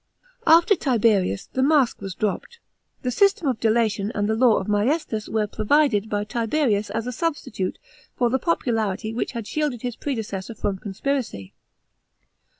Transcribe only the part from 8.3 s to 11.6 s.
the popularity which had shielded his predecessor from conspiracy.